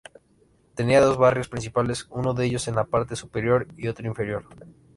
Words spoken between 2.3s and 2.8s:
de ellos en